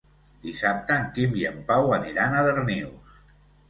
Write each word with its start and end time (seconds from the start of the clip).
Dissabte 0.45 0.97
en 1.03 1.05
Quim 1.19 1.37
i 1.43 1.47
en 1.51 1.63
Pau 1.71 1.97
aniran 2.01 2.35
a 2.35 2.45
Darnius. 2.53 3.19